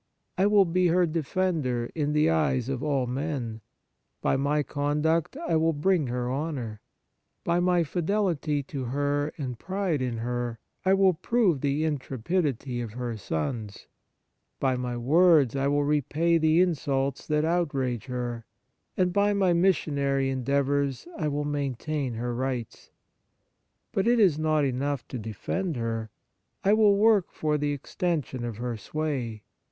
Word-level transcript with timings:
I 0.35 0.47
will 0.47 0.65
be 0.65 0.87
her 0.87 1.05
defender 1.05 1.91
in 1.93 2.13
the 2.13 2.27
eyes 2.27 2.69
of 2.69 2.81
all 2.81 3.05
men: 3.05 3.61
by 4.19 4.35
my 4.35 4.63
conduct 4.63 5.37
I 5.37 5.55
will 5.57 5.73
bring 5.73 6.07
her 6.07 6.31
honour; 6.33 6.81
by 7.43 7.59
my 7.59 7.83
fidelity 7.83 8.63
to 8.63 8.85
her 8.85 9.31
and 9.37 9.59
pride 9.59 10.01
in 10.01 10.17
her, 10.17 10.57
I 10.83 10.95
will 10.95 11.13
prove 11.13 11.61
the 11.61 11.83
intre 11.83 12.17
pidity 12.17 12.81
of 12.83 12.93
her 12.93 13.15
sons; 13.15 13.85
by 14.59 14.75
my 14.75 14.97
words 14.97 15.55
I 15.55 15.67
will 15.67 15.83
repay 15.83 16.39
the 16.39 16.61
insults 16.61 17.27
that 17.27 17.45
outrage 17.45 18.05
her; 18.07 18.47
and 18.97 19.13
by 19.13 19.33
my 19.33 19.53
missionary 19.53 20.31
en 20.31 20.43
deavours 20.43 21.05
I 21.15 21.27
will 21.27 21.45
maintain 21.45 22.15
her 22.15 22.33
rights. 22.33 22.89
But 23.91 24.07
it 24.07 24.19
is 24.19 24.39
not 24.39 24.65
enough 24.65 25.07
to 25.09 25.19
defend 25.19 25.75
her: 25.75 26.09
I 26.63 26.73
will 26.73 26.97
work 26.97 27.31
for 27.31 27.59
the 27.59 27.71
extension 27.71 28.43
of 28.43 28.57
her 28.57 28.77
sway. 28.77 29.43